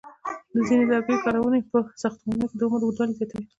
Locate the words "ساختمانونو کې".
2.01-2.55